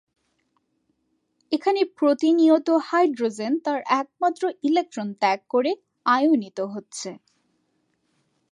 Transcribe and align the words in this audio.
এখানে 1.51 1.81
প্রতিনিয়ত 1.97 2.67
হাইড্রোজেন 2.87 3.53
তার 3.65 3.79
একমাত্র 4.01 4.43
ইলেকট্রন 4.63 5.07
ত্যাগ 5.21 5.39
করে 5.49 5.71
আয়নিত 6.05 6.59
হচ্ছে। 6.73 7.09